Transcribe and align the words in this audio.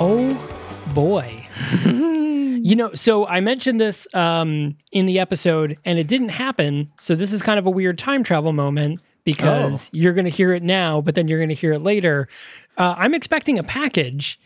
Oh 0.00 0.32
boy. 0.94 1.44
you 1.84 2.76
know, 2.76 2.92
so 2.94 3.26
I 3.26 3.40
mentioned 3.40 3.80
this 3.80 4.06
um, 4.14 4.76
in 4.92 5.06
the 5.06 5.18
episode 5.18 5.76
and 5.84 5.98
it 5.98 6.06
didn't 6.06 6.30
happen. 6.30 6.90
So 6.98 7.14
this 7.14 7.32
is 7.32 7.42
kind 7.42 7.58
of 7.58 7.66
a 7.66 7.70
weird 7.70 7.98
time 7.98 8.22
travel 8.22 8.52
moment 8.52 9.00
because 9.24 9.86
Oh. 9.86 9.88
you're 9.92 10.14
going 10.14 10.24
to 10.24 10.30
hear 10.30 10.52
it 10.52 10.62
now, 10.62 11.00
but 11.00 11.14
then 11.14 11.28
you're 11.28 11.38
going 11.38 11.48
to 11.50 11.54
hear 11.54 11.72
it 11.72 11.80
later. 11.80 12.28
Uh, 12.76 12.94
I'm 12.96 13.14
expecting 13.14 13.58
a 13.58 13.62
package. 13.64 14.38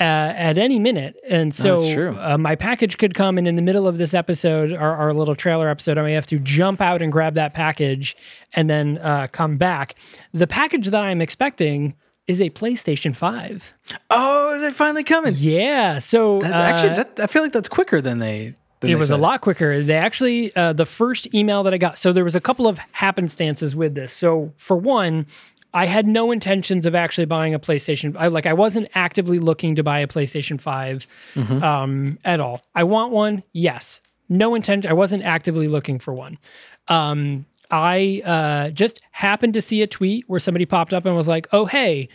Uh, 0.00 0.04
at 0.36 0.58
any 0.58 0.78
minute, 0.78 1.16
and 1.28 1.52
so 1.52 2.12
Uh, 2.20 2.38
my 2.38 2.54
package 2.54 2.98
could 2.98 3.14
come, 3.14 3.36
and 3.36 3.48
in 3.48 3.56
the 3.56 3.62
middle 3.62 3.88
of 3.88 3.98
this 3.98 4.14
episode, 4.14 4.72
our, 4.72 4.94
our 4.94 5.12
little 5.12 5.34
trailer 5.34 5.68
episode, 5.68 5.98
I 5.98 6.02
may 6.02 6.12
have 6.12 6.26
to 6.28 6.38
jump 6.38 6.80
out 6.80 7.02
and 7.02 7.10
grab 7.10 7.34
that 7.34 7.52
package, 7.52 8.14
and 8.52 8.70
then 8.70 8.98
uh, 8.98 9.26
come 9.32 9.56
back. 9.56 9.96
The 10.32 10.46
package 10.46 10.90
that 10.90 11.02
I'm 11.02 11.20
expecting 11.20 11.96
is 12.28 12.40
a 12.40 12.50
PlayStation 12.50 13.16
Five. 13.16 13.74
Oh, 14.10 14.54
is 14.54 14.62
it 14.62 14.76
finally 14.76 15.02
coming? 15.04 15.34
Yeah, 15.36 15.98
so 15.98 16.38
That's 16.38 16.54
uh, 16.54 16.58
actually, 16.58 16.94
that, 16.96 17.20
I 17.20 17.26
feel 17.26 17.42
like 17.42 17.52
that's 17.52 17.68
quicker 17.68 18.00
than 18.00 18.20
they. 18.20 18.54
Than 18.80 18.90
it 18.90 18.94
they 18.94 18.98
was 19.00 19.10
a 19.10 19.16
lot 19.16 19.40
quicker. 19.40 19.82
They 19.82 19.96
actually, 19.96 20.54
uh, 20.54 20.72
the 20.72 20.86
first 20.86 21.34
email 21.34 21.64
that 21.64 21.74
I 21.74 21.78
got, 21.78 21.98
so 21.98 22.12
there 22.12 22.22
was 22.22 22.36
a 22.36 22.40
couple 22.40 22.68
of 22.68 22.78
happenstances 22.92 23.74
with 23.74 23.96
this. 23.96 24.12
So 24.12 24.52
for 24.56 24.76
one, 24.76 25.26
I 25.74 25.86
had 25.86 26.06
no 26.06 26.30
intentions 26.30 26.86
of 26.86 26.94
actually 26.94 27.24
buying 27.24 27.54
a 27.54 27.58
PlayStation. 27.58 28.14
I 28.16 28.28
like 28.28 28.46
I 28.46 28.52
wasn't 28.52 28.86
actively 28.94 29.40
looking 29.40 29.74
to 29.74 29.82
buy 29.82 29.98
a 29.98 30.06
PlayStation 30.06 30.60
5 30.60 31.08
Mm-hmm. 31.34 31.62
um, 31.64 32.18
at 32.24 32.38
all. 32.38 32.62
I 32.74 32.84
want 32.84 33.12
one, 33.12 33.42
yes. 33.52 34.00
No 34.28 34.54
intent. 34.54 34.86
I 34.86 34.92
wasn't 34.92 35.24
actively 35.24 35.66
looking 35.66 35.98
for 35.98 36.14
one. 36.14 36.38
Um, 36.86 37.46
I 37.70 38.22
uh, 38.24 38.70
just 38.70 39.02
happened 39.10 39.54
to 39.54 39.62
see 39.62 39.82
a 39.82 39.86
tweet 39.86 40.28
where 40.28 40.40
somebody 40.40 40.66
popped 40.66 40.94
up 40.94 41.04
and 41.06 41.14
was 41.16 41.28
like, 41.28 41.46
"Oh 41.52 41.66
hey, 41.66 42.08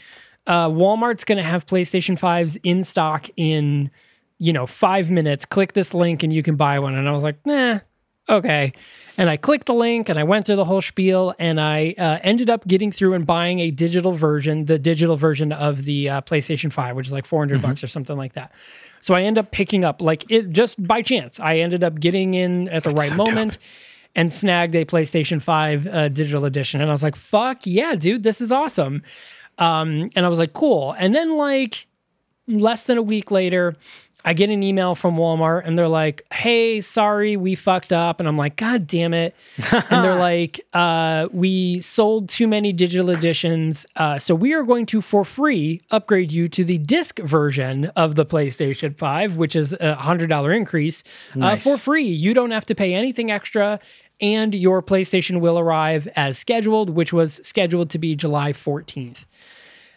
uh, 0.48 0.70
Walmart's 0.70 1.24
going 1.24 1.38
to 1.38 1.44
have 1.44 1.66
PlayStation 1.66 2.20
5s 2.20 2.58
in 2.64 2.84
stock 2.84 3.28
in, 3.38 3.90
you 4.40 4.54
know, 4.54 4.66
five 4.66 5.10
minutes. 5.10 5.46
Click 5.46 5.74
this 5.74 5.94
link 5.94 6.24
and 6.24 6.34
you 6.34 6.44
can 6.44 6.56
buy 6.56 6.80
one. 6.80 6.96
And 6.96 7.08
I 7.08 7.12
was 7.12 7.24
like, 7.24 7.46
nah, 7.46 7.80
okay. 8.28 8.74
And 9.18 9.30
I 9.30 9.38
clicked 9.38 9.68
the 9.68 9.74
link 9.74 10.10
and 10.10 10.20
I 10.20 10.24
went 10.24 10.46
through 10.46 10.58
the 10.58 10.66
whole 10.66 10.82
spiel 10.82 11.34
and 11.40 11.62
I 11.62 11.96
uh, 11.98 12.20
ended 12.24 12.50
up 12.50 12.68
getting 12.68 12.92
through 12.92 13.14
and 13.14 13.26
buying 13.26 13.60
a 13.60 13.72
digital 13.72 14.14
version, 14.14 14.66
the 14.66 14.80
digital 14.80 15.16
version 15.16 15.52
of 15.52 15.84
the 15.84 16.10
uh, 16.10 16.22
PlayStation 16.22 16.74
5, 16.74 16.96
which 16.96 17.08
is 17.08 17.14
like 17.14 17.26
400 17.26 17.62
bucks 17.62 17.84
or 17.84 17.88
something 17.88 18.18
like 18.18 18.34
that. 18.34 18.52
So 19.02 19.14
I 19.14 19.22
end 19.22 19.38
up 19.38 19.52
picking 19.52 19.86
up, 19.86 20.02
like 20.02 20.30
it 20.30 20.50
just 20.50 20.86
by 20.86 21.02
chance, 21.02 21.40
I 21.40 21.58
ended 21.58 21.84
up 21.84 22.00
getting 22.00 22.34
in 22.34 22.68
at 22.70 22.84
the 22.84 22.92
right 22.92 23.14
moment 23.16 23.60
and 24.16 24.32
snagged 24.32 24.76
a 24.76 24.86
PlayStation 24.86 25.42
5 25.42 25.88
uh, 25.88 26.10
digital 26.10 26.46
edition. 26.46 26.82
And 26.82 26.90
I 26.90 26.94
was 26.94 27.04
like, 27.04 27.16
fuck 27.16 27.62
yeah, 27.66 27.96
dude, 27.96 28.24
this 28.24 28.42
is 28.42 28.52
awesome. 28.52 29.02
Um, 29.58 30.10
and 30.16 30.26
I 30.26 30.30
was 30.30 30.40
like, 30.40 30.54
cool. 30.54 30.96
And 30.98 31.14
then, 31.14 31.38
like, 31.38 31.88
less 32.48 32.84
than 32.84 32.98
a 32.98 33.02
week 33.02 33.32
later, 33.32 33.76
I 34.26 34.34
get 34.34 34.50
an 34.50 34.64
email 34.64 34.96
from 34.96 35.18
Walmart 35.18 35.64
and 35.66 35.78
they're 35.78 35.88
like, 35.88 36.26
hey, 36.32 36.80
sorry, 36.82 37.36
we 37.36 37.56
fucked 37.56 37.92
up. 37.92 38.20
And 38.20 38.30
I'm 38.30 38.38
like, 38.38 38.56
God 38.56 38.88
damn 38.88 39.14
it. 39.14 39.36
and 39.72 40.04
they're 40.04 40.16
like, 40.20 40.62
uh, 40.74 41.28
we 41.32 41.82
sold 41.82 42.30
too 42.30 42.48
many 42.48 42.72
digital 42.72 43.10
editions. 43.10 43.86
Uh, 43.96 44.18
so 44.18 44.34
we 44.34 44.54
are 44.54 44.64
going 44.64 44.86
to, 44.88 45.02
for 45.02 45.26
free, 45.26 45.82
upgrade 45.92 46.32
you 46.32 46.48
to 46.50 46.64
the 46.64 46.78
disc 46.78 47.20
version 47.20 47.86
of 47.98 48.16
the 48.16 48.26
PlayStation 48.26 48.98
5, 48.98 49.36
which 49.36 49.56
is 49.56 49.74
a 49.74 49.98
$100 50.00 50.56
increase 50.56 51.04
uh, 51.42 51.58
for 51.58 51.78
free. 51.78 52.06
You 52.06 52.34
don't 52.34 52.52
have 52.52 52.66
to 52.68 52.76
pay 52.76 52.94
anything 52.94 53.30
extra. 53.30 53.80
And 54.22 54.56
your 54.56 54.82
PlayStation 54.82 55.42
will 55.42 55.60
arrive 55.60 56.08
as 56.16 56.38
scheduled, 56.38 56.92
which 56.92 57.12
was 57.12 57.42
scheduled 57.44 57.90
to 57.90 57.98
be 57.98 58.16
July 58.16 58.54
14th. 58.54 59.26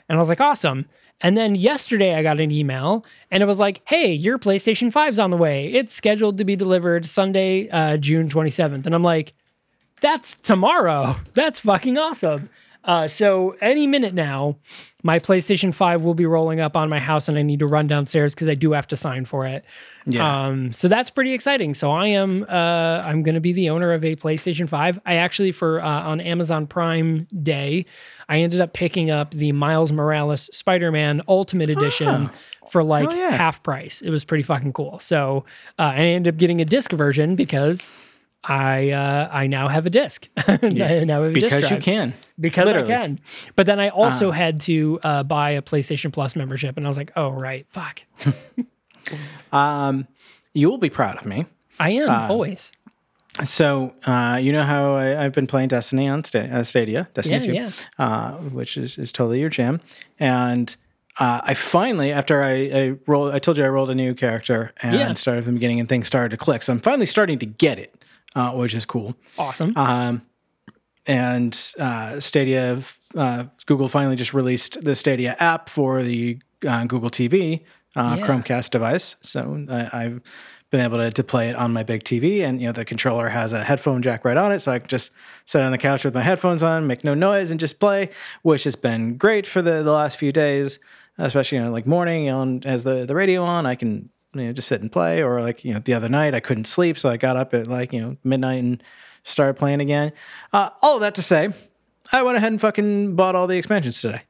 And 0.08 0.16
I 0.16 0.18
was 0.18 0.28
like, 0.28 0.40
awesome. 0.40 0.86
And 1.20 1.36
then 1.36 1.54
yesterday 1.54 2.14
I 2.14 2.22
got 2.22 2.40
an 2.40 2.50
email 2.50 3.04
and 3.30 3.42
it 3.42 3.46
was 3.46 3.58
like, 3.58 3.82
hey, 3.86 4.12
your 4.12 4.38
PlayStation 4.38 4.92
5's 4.92 5.18
on 5.18 5.30
the 5.30 5.36
way. 5.36 5.72
It's 5.72 5.94
scheduled 5.94 6.38
to 6.38 6.44
be 6.44 6.56
delivered 6.56 7.06
Sunday, 7.06 7.68
uh, 7.70 7.96
June 7.96 8.28
27th. 8.28 8.86
And 8.86 8.94
I'm 8.94 9.02
like, 9.02 9.32
that's 10.00 10.34
tomorrow. 10.42 11.16
That's 11.32 11.60
fucking 11.60 11.96
awesome. 11.96 12.50
Uh, 12.86 13.08
so 13.08 13.56
any 13.60 13.86
minute 13.86 14.14
now, 14.14 14.56
my 15.02 15.18
PlayStation 15.18 15.74
5 15.74 16.04
will 16.04 16.14
be 16.14 16.24
rolling 16.24 16.60
up 16.60 16.76
on 16.76 16.88
my 16.88 17.00
house 17.00 17.28
and 17.28 17.36
I 17.36 17.42
need 17.42 17.58
to 17.58 17.66
run 17.66 17.88
downstairs 17.88 18.34
because 18.34 18.48
I 18.48 18.54
do 18.54 18.72
have 18.72 18.86
to 18.88 18.96
sign 18.96 19.24
for 19.24 19.44
it. 19.44 19.64
Yeah. 20.06 20.46
Um, 20.46 20.72
so 20.72 20.86
that's 20.86 21.10
pretty 21.10 21.32
exciting. 21.32 21.74
So 21.74 21.90
I 21.90 22.08
am 22.08 22.44
uh, 22.48 23.02
I'm 23.04 23.22
going 23.24 23.34
to 23.34 23.40
be 23.40 23.52
the 23.52 23.70
owner 23.70 23.92
of 23.92 24.04
a 24.04 24.14
PlayStation 24.16 24.68
5. 24.68 25.00
I 25.04 25.16
actually 25.16 25.52
for 25.52 25.80
uh, 25.80 26.02
on 26.02 26.20
Amazon 26.20 26.66
Prime 26.66 27.26
Day, 27.42 27.86
I 28.28 28.38
ended 28.38 28.60
up 28.60 28.72
picking 28.72 29.10
up 29.10 29.32
the 29.32 29.52
Miles 29.52 29.92
Morales 29.92 30.48
Spider-Man 30.52 31.22
Ultimate 31.28 31.68
Edition 31.68 32.30
for 32.70 32.82
like 32.84 33.10
yeah. 33.12 33.30
half 33.30 33.62
price. 33.62 34.00
It 34.00 34.10
was 34.10 34.24
pretty 34.24 34.44
fucking 34.44 34.72
cool. 34.72 35.00
So 35.00 35.44
uh, 35.78 35.92
I 35.94 35.98
ended 35.98 36.34
up 36.34 36.38
getting 36.38 36.60
a 36.60 36.64
disc 36.64 36.92
version 36.92 37.36
because 37.36 37.92
I 38.44 38.90
uh, 38.90 39.28
I 39.32 39.46
now 39.48 39.68
have 39.68 39.86
a 39.86 39.90
disc. 39.90 40.28
I 40.36 40.58
now 41.04 41.22
have 41.24 41.32
a 41.36 41.40
disc 41.40 41.54
because 41.56 41.70
you 41.70 41.78
can. 41.78 42.14
because 42.38 42.66
Literally. 42.66 42.92
I 42.94 42.96
can. 42.98 43.20
But 43.56 43.66
then 43.66 43.80
I 43.80 43.88
also 43.88 44.30
had 44.30 44.60
to 44.62 45.00
uh, 45.02 45.22
buy 45.24 45.50
a 45.50 45.62
PlayStation 45.62 46.12
Plus 46.12 46.36
membership, 46.36 46.76
and 46.76 46.86
I 46.86 46.88
was 46.88 46.96
like, 46.98 47.12
oh 47.16 47.30
right, 47.30 47.66
fuck. 47.70 48.04
Um, 49.52 50.06
you 50.52 50.68
will 50.70 50.78
be 50.78 50.90
proud 50.90 51.16
of 51.16 51.24
me. 51.26 51.46
I 51.78 51.90
am 51.90 52.08
Uh, 52.10 52.26
always. 52.28 52.72
So 53.44 53.94
uh, 54.06 54.38
you 54.42 54.50
know 54.52 54.62
how 54.64 54.94
I, 54.94 55.24
I've 55.24 55.32
been 55.32 55.46
playing 55.46 55.68
Destiny 55.68 56.08
on 56.08 56.24
Sta- 56.24 56.48
uh, 56.50 56.64
Stadia, 56.64 57.08
Destiny 57.14 57.54
Yeah, 57.54 57.70
2, 57.98 58.02
Uh, 58.02 58.30
which 58.50 58.76
is, 58.76 58.98
is 58.98 59.12
totally 59.12 59.40
your 59.40 59.50
jam. 59.50 59.80
And 60.18 60.74
uh, 61.20 61.40
I 61.44 61.54
finally, 61.54 62.12
after 62.12 62.42
I, 62.42 62.52
I 62.52 62.94
rolled, 63.06 63.32
I 63.34 63.38
told 63.38 63.58
you 63.58 63.64
I 63.64 63.68
rolled 63.68 63.90
a 63.90 63.94
new 63.94 64.14
character 64.14 64.72
and 64.82 64.94
Yeah. 64.96 65.14
started 65.14 65.44
from 65.44 65.52
the 65.54 65.58
beginning, 65.58 65.80
and 65.80 65.88
things 65.88 66.06
started 66.06 66.30
to 66.30 66.36
click. 66.36 66.62
So 66.62 66.72
I'm 66.72 66.80
finally 66.80 67.06
starting 67.06 67.38
to 67.40 67.46
get 67.46 67.78
it, 67.78 67.94
uh, 68.36 68.52
which 68.52 68.74
is 68.74 68.84
cool. 68.84 69.16
Awesome. 69.36 69.72
Um, 69.76 70.22
and 71.06 71.72
uh, 71.78 72.20
Stadia, 72.20 72.82
uh, 73.16 73.44
Google 73.66 73.88
finally 73.88 74.14
just 74.16 74.34
released 74.34 74.80
the 74.82 74.94
Stadia 74.94 75.34
app 75.40 75.68
for 75.68 76.02
the 76.02 76.38
uh, 76.66 76.84
Google 76.84 77.10
TV 77.10 77.64
uh, 77.96 78.16
Yeah. 78.18 78.26
Chromecast 78.26 78.70
device. 78.70 79.16
So 79.22 79.64
I, 79.70 79.88
I've 80.04 80.20
been 80.70 80.80
able 80.80 80.98
to, 80.98 81.10
to 81.12 81.22
play 81.24 81.48
it 81.48 81.54
on 81.56 81.72
my 81.72 81.84
big 81.84 82.02
TV, 82.02 82.42
and 82.42 82.60
you 82.60 82.66
know 82.66 82.72
the 82.72 82.84
controller 82.84 83.28
has 83.28 83.52
a 83.52 83.62
headphone 83.62 84.02
jack 84.02 84.24
right 84.24 84.36
on 84.36 84.50
it, 84.52 84.58
so 84.60 84.72
I 84.72 84.80
can 84.80 84.88
just 84.88 85.12
sit 85.44 85.62
on 85.62 85.70
the 85.70 85.78
couch 85.78 86.04
with 86.04 86.12
my 86.14 86.22
headphones 86.22 86.62
on, 86.64 86.86
make 86.88 87.04
no 87.04 87.14
noise, 87.14 87.52
and 87.52 87.60
just 87.60 87.78
play, 87.78 88.10
which 88.42 88.64
has 88.64 88.74
been 88.74 89.16
great 89.16 89.46
for 89.46 89.62
the, 89.62 89.82
the 89.84 89.92
last 89.92 90.18
few 90.18 90.32
days. 90.32 90.78
Especially 91.18 91.56
you 91.58 91.64
know 91.64 91.70
like 91.70 91.86
morning 91.86 92.28
on 92.28 92.60
has 92.62 92.82
the 92.84 93.06
the 93.06 93.14
radio 93.14 93.42
on, 93.44 93.64
I 93.64 93.76
can 93.76 94.10
you 94.38 94.46
know, 94.46 94.52
just 94.52 94.68
sit 94.68 94.80
and 94.80 94.90
play. 94.90 95.22
Or 95.22 95.40
like, 95.40 95.64
you 95.64 95.74
know, 95.74 95.80
the 95.80 95.94
other 95.94 96.08
night 96.08 96.34
I 96.34 96.40
couldn't 96.40 96.66
sleep, 96.66 96.98
so 96.98 97.08
I 97.08 97.16
got 97.16 97.36
up 97.36 97.54
at 97.54 97.66
like, 97.66 97.92
you 97.92 98.00
know, 98.00 98.16
midnight 98.24 98.62
and 98.62 98.82
started 99.24 99.54
playing 99.54 99.80
again. 99.80 100.12
Uh, 100.52 100.70
all 100.82 100.94
of 100.94 101.00
that 101.00 101.14
to 101.16 101.22
say, 101.22 101.52
I 102.12 102.22
went 102.22 102.36
ahead 102.36 102.52
and 102.52 102.60
fucking 102.60 103.16
bought 103.16 103.34
all 103.34 103.46
the 103.46 103.56
expansions 103.56 104.00
today. 104.00 104.22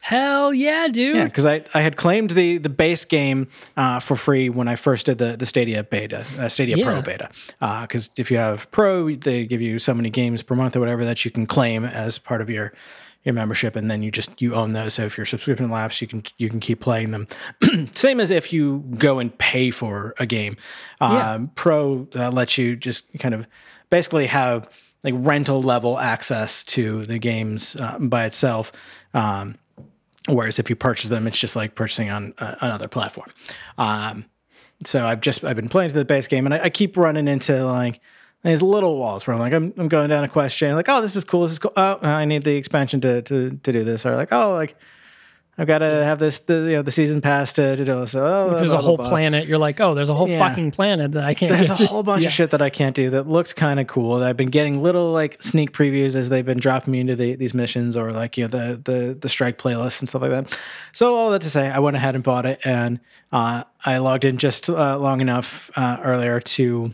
Hell 0.00 0.52
yeah, 0.52 0.88
dude. 0.88 1.14
Yeah, 1.14 1.24
because 1.26 1.46
I, 1.46 1.62
I 1.74 1.80
had 1.80 1.96
claimed 1.96 2.30
the 2.30 2.58
the 2.58 2.68
base 2.68 3.04
game 3.04 3.46
uh, 3.76 4.00
for 4.00 4.16
free 4.16 4.48
when 4.48 4.66
I 4.66 4.74
first 4.74 5.06
did 5.06 5.18
the 5.18 5.36
the 5.36 5.46
Stadia 5.46 5.84
beta, 5.84 6.24
uh, 6.40 6.48
Stadia 6.48 6.76
Yeah. 6.76 6.84
Pro 6.84 7.02
beta. 7.02 7.30
Because 7.60 8.10
if 8.16 8.28
you 8.28 8.36
have 8.36 8.68
Pro, 8.72 9.14
they 9.14 9.46
give 9.46 9.60
you 9.62 9.78
so 9.78 9.94
many 9.94 10.10
games 10.10 10.42
per 10.42 10.56
month 10.56 10.74
or 10.74 10.80
whatever 10.80 11.04
that 11.04 11.24
you 11.24 11.30
can 11.30 11.46
claim 11.46 11.84
as 11.84 12.18
part 12.18 12.40
of 12.40 12.50
your 12.50 12.72
your 13.24 13.34
membership, 13.34 13.76
and 13.76 13.90
then 13.90 14.02
you 14.02 14.10
just 14.10 14.30
you 14.40 14.54
own 14.54 14.72
those. 14.72 14.94
So 14.94 15.04
if 15.04 15.16
your 15.16 15.26
subscription 15.26 15.70
lapse, 15.70 16.00
you 16.00 16.08
can 16.08 16.24
you 16.38 16.48
can 16.50 16.60
keep 16.60 16.80
playing 16.80 17.10
them. 17.10 17.28
Same 17.92 18.20
as 18.20 18.30
if 18.30 18.52
you 18.52 18.84
go 18.98 19.18
and 19.18 19.36
pay 19.38 19.70
for 19.70 20.14
a 20.18 20.26
game. 20.26 20.56
Yeah. 21.00 21.32
Um, 21.32 21.50
Pro 21.54 22.08
uh, 22.14 22.30
lets 22.30 22.58
you 22.58 22.76
just 22.76 23.04
kind 23.18 23.34
of 23.34 23.46
basically 23.90 24.26
have 24.26 24.68
like 25.04 25.14
rental 25.16 25.62
level 25.62 25.98
access 25.98 26.62
to 26.64 27.04
the 27.06 27.18
games 27.18 27.76
uh, 27.76 27.98
by 27.98 28.26
itself. 28.26 28.72
Um, 29.14 29.56
Whereas 30.28 30.58
if 30.58 30.70
you 30.70 30.76
purchase 30.76 31.08
them, 31.08 31.26
it's 31.26 31.38
just 31.38 31.56
like 31.56 31.74
purchasing 31.74 32.10
on 32.10 32.34
uh, 32.38 32.54
another 32.60 32.86
platform. 32.86 33.28
Um, 33.76 34.24
so 34.84 35.04
I've 35.04 35.20
just 35.20 35.44
I've 35.44 35.56
been 35.56 35.68
playing 35.68 35.92
the 35.92 36.04
base 36.04 36.28
game, 36.28 36.46
and 36.46 36.54
I, 36.54 36.64
I 36.64 36.70
keep 36.70 36.96
running 36.96 37.26
into 37.26 37.64
like 37.64 38.00
these 38.44 38.62
little 38.62 38.98
walls 38.98 39.26
where 39.26 39.34
I'm 39.34 39.40
like 39.40 39.52
I'm, 39.52 39.72
I'm 39.76 39.88
going 39.88 40.08
down 40.08 40.24
a 40.24 40.28
question, 40.28 40.74
like 40.74 40.88
oh 40.88 41.00
this 41.00 41.16
is 41.16 41.24
cool, 41.24 41.42
this 41.42 41.52
is 41.52 41.58
cool. 41.58 41.72
Oh 41.76 41.98
I 42.02 42.24
need 42.24 42.44
the 42.44 42.56
expansion 42.56 43.00
to 43.02 43.22
to, 43.22 43.50
to 43.62 43.72
do 43.72 43.84
this, 43.84 44.04
or 44.06 44.16
like 44.16 44.32
oh 44.32 44.52
like 44.54 44.76
I've 45.58 45.66
got 45.66 45.78
to 45.78 45.84
have 45.86 46.18
this 46.18 46.38
the 46.38 46.54
you 46.54 46.72
know 46.76 46.82
the 46.82 46.90
season 46.90 47.20
pass 47.20 47.52
to, 47.52 47.76
to 47.76 47.84
do 47.84 48.00
this. 48.00 48.12
So 48.12 48.24
oh, 48.24 48.56
There's 48.56 48.70
blah, 48.70 48.78
a 48.78 48.82
whole 48.82 48.96
blah, 48.96 49.04
blah. 49.04 49.10
planet. 49.10 49.46
You're 49.46 49.58
like, 49.58 49.80
oh, 49.82 49.92
there's 49.94 50.08
a 50.08 50.14
whole 50.14 50.26
Yeah. 50.26 50.48
fucking 50.48 50.70
planet 50.70 51.12
that 51.12 51.24
I 51.24 51.34
can't. 51.34 51.52
There's 51.52 51.68
a 51.68 51.76
to. 51.76 51.86
whole 51.86 52.02
bunch 52.02 52.22
Yeah. 52.22 52.28
of 52.28 52.32
shit 52.32 52.50
that 52.52 52.62
I 52.62 52.70
can't 52.70 52.96
do 52.96 53.10
that 53.10 53.28
looks 53.28 53.52
kind 53.52 53.78
of 53.78 53.86
cool. 53.86 54.18
That 54.18 54.28
I've 54.30 54.36
been 54.38 54.48
getting 54.48 54.82
little 54.82 55.12
like 55.12 55.42
sneak 55.42 55.72
previews 55.72 56.14
as 56.14 56.30
they've 56.30 56.44
been 56.44 56.58
dropping 56.58 56.90
me 56.92 57.00
into 57.00 57.16
the, 57.16 57.34
these 57.36 57.52
missions 57.52 57.98
or 57.98 58.12
like 58.12 58.38
you 58.38 58.44
know 58.44 58.48
the 58.48 58.80
the 58.82 59.14
the 59.14 59.28
strike 59.28 59.58
playlist 59.58 60.00
and 60.00 60.08
stuff 60.08 60.22
like 60.22 60.30
that. 60.30 60.58
So 60.92 61.14
all 61.14 61.30
that 61.32 61.42
to 61.42 61.50
say, 61.50 61.68
I 61.70 61.80
went 61.80 61.96
ahead 61.96 62.14
and 62.14 62.24
bought 62.24 62.46
it, 62.46 62.58
and 62.64 62.98
uh, 63.30 63.64
I 63.84 63.98
logged 63.98 64.24
in 64.24 64.38
just 64.38 64.70
uh, 64.70 64.98
long 64.98 65.20
enough 65.20 65.70
uh, 65.76 65.98
earlier 66.02 66.40
to. 66.40 66.92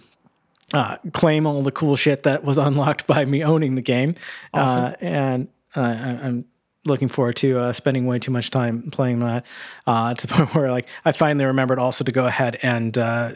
Uh, 0.75 0.99
claim 1.15 1.47
all 1.47 1.63
the 1.63 1.73
cool 1.73 1.97
shit 1.97 2.25
that 2.25 2.45
was 2.45 2.59
unlocked 2.59 3.07
by 3.07 3.25
me 3.25 3.43
owning 3.43 3.75
the 3.75 3.81
game, 3.83 4.15
uh, 4.53 4.93
and 5.01 5.49
uh, 5.75 5.81
I- 5.81 6.19
I'm 6.27 6.45
looking 6.85 7.09
forward 7.09 7.37
to 7.37 7.59
uh, 7.59 7.73
spending 7.73 8.05
way 8.07 8.19
too 8.19 8.31
much 8.31 8.51
time 8.51 8.91
playing 8.91 9.21
that 9.21 9.47
uh, 9.87 10.13
to 10.13 10.27
the 10.27 10.35
point 10.35 10.55
where 10.55 10.71
like 10.71 10.87
I 11.07 11.13
finally 11.13 11.47
remembered 11.47 11.79
also 11.79 12.05
to 12.05 12.13
go 12.13 12.27
ahead 12.27 12.59
and 12.63 12.97
uh, 12.99 13.33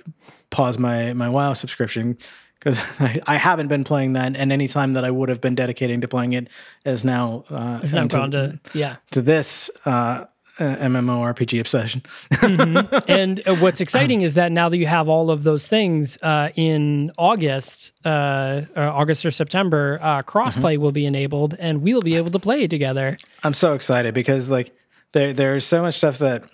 pause 0.51 0.79
my 0.79 1.15
my 1.15 1.31
WoW 1.31 1.55
subscription 1.55 2.19
because 2.59 2.79
I, 3.01 3.21
I 3.27 3.37
haven't 3.37 3.69
been 3.69 3.85
playing 3.85 4.13
that, 4.13 4.37
and 4.37 4.53
any 4.53 4.69
time 4.69 4.93
that 4.93 5.05
I 5.05 5.11
would 5.11 5.31
have 5.31 5.41
been 5.41 5.55
dedicating 5.55 6.03
to 6.03 6.09
playing 6.09 6.35
it 6.35 6.49
is 6.85 7.03
now 7.03 7.45
uh, 7.49 7.79
not 7.79 7.95
into- 7.95 8.17
gone 8.17 8.31
to 8.33 8.61
yeah. 8.75 8.97
to 9.13 9.23
this 9.23 9.71
uh, 9.87 10.27
uh, 10.59 10.77
MMORPG 10.77 11.59
obsession. 11.61 12.03
and 13.09 13.41
uh, 13.47 13.55
what's 13.57 13.81
exciting 13.81 14.23
is 14.23 14.35
that 14.35 14.53
now 14.53 14.69
that 14.69 14.77
you 14.77 14.87
have 14.87 15.09
all 15.09 15.31
of 15.31 15.43
those 15.45 15.67
things 15.67 16.19
uh, 16.23 16.51
in 16.55 17.11
August, 17.19 17.93
uh, 18.05 18.63
or 18.77 18.85
August 18.85 19.25
or 19.25 19.31
September, 19.31 19.99
uh, 20.03 20.23
crossplay 20.23 20.77
will 20.77 20.93
be 20.93 21.07
enabled, 21.07 21.55
and 21.59 21.83
we'll 21.83 22.03
be 22.03 22.17
able 22.17 22.31
to 22.31 22.39
play 22.39 22.67
together. 22.67 23.17
I'm 23.43 23.55
so 23.55 23.75
excited 23.75 24.15
because 24.15 24.51
like 24.51 24.75
there 25.13 25.33
there's 25.33 25.65
so 25.67 25.83
much 25.83 25.97
stuff 25.97 26.19
that 26.19 26.45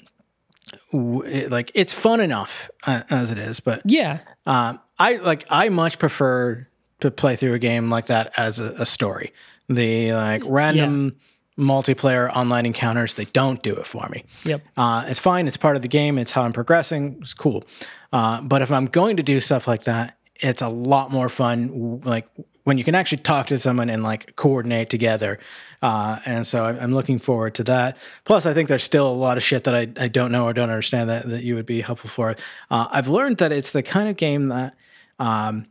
w- 0.93 1.23
it, 1.23 1.51
like 1.51 1.71
it's 1.75 1.93
fun 1.93 2.21
enough 2.21 2.71
uh, 2.85 3.03
as 3.11 3.31
it 3.31 3.39
is, 3.39 3.61
but 3.61 3.83
Yeah, 3.85 4.21
Um, 4.47 4.81
I 4.99 5.17
like 5.17 5.45
I 5.51 5.69
much 5.69 5.99
prefer 5.99 6.67
to 7.01 7.11
play 7.11 7.37
through 7.37 7.55
a 7.55 7.59
game 7.59 7.91
like 7.91 8.07
that 8.07 8.33
as 8.37 8.59
a, 8.59 8.75
a 8.79 8.87
story. 8.87 9.33
The 9.69 10.13
like 10.15 10.43
random 10.47 11.17
multiplayer 11.59 12.35
online 12.35 12.65
encounters, 12.65 13.15
they 13.15 13.25
don't 13.27 13.63
do 13.63 13.75
it 13.75 13.87
for 13.87 14.09
me. 14.11 14.25
Yep. 14.45 14.63
Uh, 14.77 15.05
it's 15.09 15.19
fine. 15.19 15.49
It's 15.49 15.57
part 15.57 15.77
of 15.77 15.83
the 15.83 15.89
game. 15.89 16.17
It's 16.19 16.33
how 16.33 16.43
I'm 16.43 16.53
progressing. 16.53 17.19
It's 17.21 17.35
cool. 17.35 17.65
Uh, 18.13 18.41
but 18.41 18.63
if 18.63 18.71
I'm 18.71 18.87
going 18.87 19.17
to 19.17 19.23
do 19.23 19.41
stuff 19.41 19.67
like 19.67 19.85
that, 19.85 20.17
it's 20.37 20.63
a 20.63 20.69
lot 20.69 21.11
more 21.11 21.29
fun. 21.29 22.01
Like 22.05 22.29
when 22.63 22.79
you 22.79 22.85
can 22.85 22.95
actually 22.95 23.23
talk 23.23 23.47
to 23.49 23.59
someone 23.59 23.91
and 23.91 24.03
like 24.03 24.37
coordinate 24.37 24.91
together. 24.91 25.39
Uh, 25.83 26.19
and 26.27 26.47
so 26.47 26.67
I'm, 26.67 26.79
I'm 26.79 26.95
looking 26.95 27.19
forward 27.19 27.55
to 27.57 27.65
that. 27.65 27.97
Plus, 28.25 28.47
I 28.47 28.55
think 28.55 28.69
there's 28.69 28.83
still 28.83 29.11
a 29.11 29.15
lot 29.15 29.37
of 29.37 29.43
shit 29.43 29.65
that 29.65 29.75
I, 29.75 29.89
I 29.97 30.09
don't 30.09 30.31
know 30.31 30.45
or 30.45 30.53
don't 30.53 30.71
understand 30.71 31.09
that, 31.09 31.29
that 31.29 31.43
you 31.43 31.55
would 31.55 31.67
be 31.67 31.81
helpful 31.81 32.11
for. 32.11 32.37
Uh, 32.71 32.87
I've 32.91 33.09
learned 33.09 33.39
that 33.39 33.53
it's 33.53 33.73
the 33.73 33.83
kind 33.83 34.09
of 34.09 34.17
game 34.17 34.49
that 34.49 34.75
um, 35.19 35.67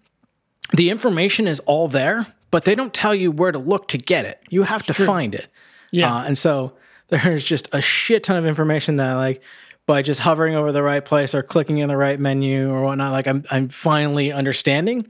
the 0.73 0.89
information 0.89 1.47
is 1.47 1.59
all 1.61 1.87
there, 1.87 2.27
but 2.51 2.65
they 2.65 2.75
don't 2.75 2.93
tell 2.93 3.13
you 3.13 3.31
where 3.31 3.51
to 3.51 3.59
look 3.59 3.87
to 3.89 3.97
get 3.97 4.25
it. 4.25 4.41
You 4.49 4.63
have 4.63 4.85
to 4.87 4.93
find 4.93 5.35
it. 5.35 5.47
Yeah. 5.91 6.15
Uh, 6.15 6.23
and 6.23 6.37
so 6.37 6.73
there's 7.09 7.43
just 7.43 7.69
a 7.71 7.81
shit 7.81 8.23
ton 8.23 8.37
of 8.37 8.45
information 8.45 8.95
that 8.95 9.13
like 9.13 9.41
by 9.85 10.01
just 10.01 10.19
hovering 10.19 10.55
over 10.55 10.71
the 10.71 10.83
right 10.83 11.03
place 11.03 11.33
or 11.33 11.41
clicking 11.41 11.77
in 11.77 11.87
the 11.87 11.97
right 11.97 12.19
menu 12.19 12.69
or 12.69 12.83
whatnot, 12.83 13.13
like 13.13 13.27
I'm 13.27 13.43
I'm 13.49 13.69
finally 13.69 14.31
understanding. 14.31 15.07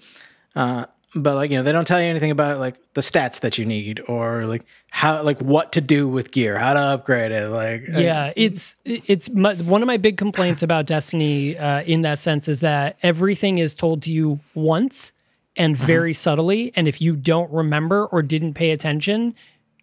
Uh, 0.56 0.86
but 1.16 1.36
like 1.36 1.50
you 1.50 1.58
know, 1.58 1.64
they 1.64 1.72
don't 1.72 1.88
tell 1.88 2.00
you 2.00 2.08
anything 2.08 2.32
about 2.32 2.60
like 2.60 2.76
the 2.94 3.02
stats 3.02 3.40
that 3.40 3.58
you 3.58 3.66
need 3.66 4.02
or 4.08 4.46
like 4.46 4.64
how 4.92 5.24
like 5.24 5.40
what 5.42 5.72
to 5.74 5.82
do 5.82 6.08
with 6.08 6.32
gear, 6.32 6.58
how 6.60 6.74
to 6.74 6.80
upgrade 6.80 7.32
it. 7.32 7.50
Like 7.50 7.86
yeah 7.88 8.32
it's 8.36 8.76
it's 8.86 9.30
my, 9.30 9.56
one 9.56 9.82
of 9.82 9.88
my 9.88 9.98
big 9.98 10.18
complaints 10.18 10.62
about 10.62 10.86
destiny 10.86 11.58
uh, 11.58 11.82
in 11.82 12.04
that 12.04 12.20
sense 12.20 12.48
is 12.48 12.60
that 12.60 12.98
everything 13.02 13.58
is 13.58 13.74
told 13.74 14.04
to 14.04 14.12
you 14.12 14.40
once 14.54 15.12
and 15.56 15.76
very 15.76 16.14
subtly 16.14 16.72
and 16.76 16.88
if 16.88 17.02
you 17.02 17.16
don't 17.16 17.52
remember 17.52 18.06
or 18.06 18.22
didn't 18.22 18.54
pay 18.54 18.70
attention 18.70 19.34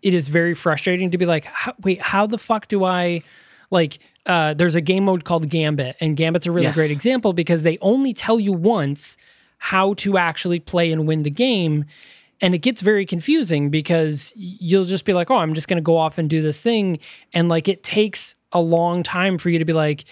it 0.04 0.14
is 0.14 0.28
very 0.28 0.54
frustrating 0.54 1.10
to 1.10 1.18
be 1.18 1.26
like 1.26 1.44
how, 1.46 1.74
wait 1.82 2.00
how 2.00 2.26
the 2.26 2.38
fuck 2.38 2.68
do 2.68 2.84
i 2.84 3.22
like 3.70 3.98
uh, 4.26 4.54
there's 4.54 4.74
a 4.74 4.80
game 4.80 5.04
mode 5.04 5.24
called 5.24 5.48
gambit 5.50 5.96
and 6.00 6.16
gambit's 6.16 6.46
a 6.46 6.52
really 6.52 6.64
Yes. 6.66 6.76
great 6.76 6.90
example 6.90 7.32
because 7.32 7.62
they 7.62 7.76
only 7.80 8.12
tell 8.14 8.38
you 8.40 8.52
once 8.52 9.16
how 9.58 9.94
to 9.94 10.16
actually 10.16 10.60
play 10.60 10.90
and 10.92 11.06
win 11.08 11.24
the 11.24 11.30
game 11.30 11.84
and 12.40 12.54
it 12.54 12.58
gets 12.58 12.80
very 12.80 13.04
confusing 13.06 13.70
because 13.70 14.32
you'll 14.36 14.84
just 14.86 15.04
be 15.04 15.12
like 15.12 15.30
oh 15.30 15.36
i'm 15.36 15.54
just 15.54 15.68
going 15.68 15.76
to 15.78 15.82
go 15.82 15.96
off 15.96 16.16
and 16.18 16.30
do 16.30 16.40
this 16.42 16.60
thing 16.60 16.98
and 17.32 17.48
like 17.48 17.68
it 17.68 17.82
takes 17.82 18.34
a 18.52 18.60
long 18.60 19.02
time 19.02 19.36
for 19.38 19.50
you 19.50 19.58
to 19.58 19.64
be 19.64 19.72
like 19.72 20.04